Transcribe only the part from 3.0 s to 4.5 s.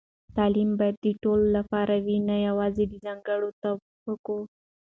ځانګړو طبقو.